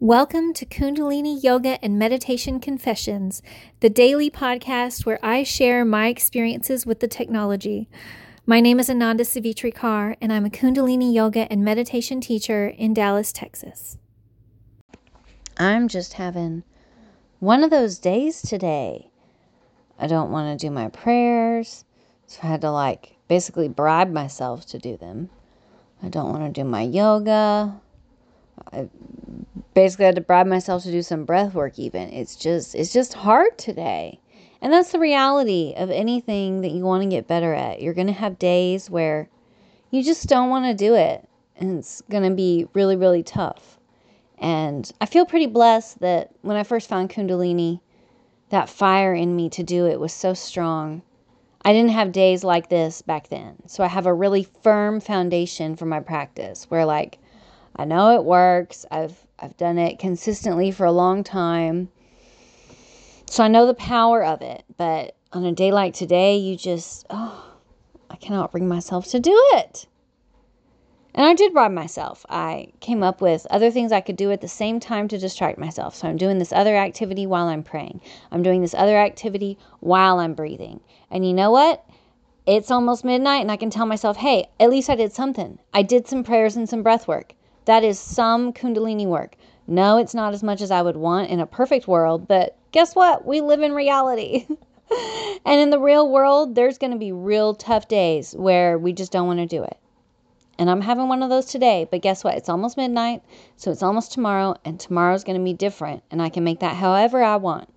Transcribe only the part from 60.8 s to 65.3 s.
a long time. So I know the power of it, but